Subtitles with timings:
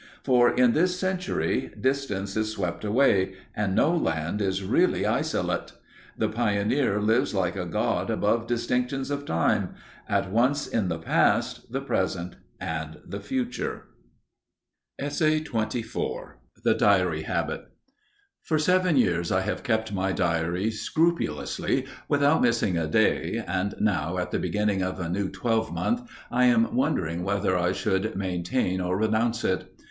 [0.23, 5.73] For, in this century, distance is swept away and no land is really isolate.
[6.17, 9.75] The pioneer lives like a god above distinctions of time,
[10.09, 13.89] at once in the past, the present and the future.
[14.99, 15.53] *The
[16.75, 17.65] Diary Habit*
[18.41, 24.17] For seven years I have kept my diary scrupulously, without missing a day, and now,
[24.17, 28.97] at the beginning of a new twelvemonth, I am wondering whether I should maintain or
[28.97, 29.71] renounce it.